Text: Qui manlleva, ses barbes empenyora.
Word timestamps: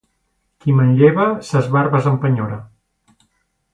Qui 0.63 0.75
manlleva, 0.77 1.27
ses 1.49 1.69
barbes 1.75 2.09
empenyora. 2.13 2.59